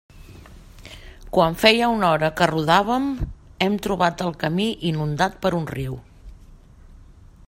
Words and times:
Quan 1.35 1.57
feia 1.63 1.89
una 1.97 2.07
hora 2.13 2.31
que 2.39 2.47
rodàvem, 2.53 3.05
hem 3.67 3.77
trobat 3.89 4.25
el 4.29 4.35
camí 4.45 4.67
inundat 4.93 5.41
per 5.45 5.53
un 5.61 5.69
riu. 5.77 6.01